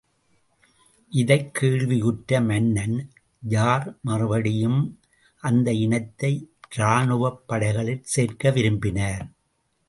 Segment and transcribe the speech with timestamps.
[1.09, 2.95] இதைக் கேள்வியுற்ற மன்னன்
[3.39, 4.99] ஜார், மறுபடியும்
[5.41, 6.49] அந்த இனத்தை
[6.75, 9.31] இராணுவப் படைகளில் சேர்க்க விரும்பினார்.